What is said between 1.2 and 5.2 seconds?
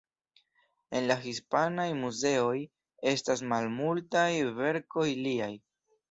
hispanaj muzeoj estas malmultaj verkoj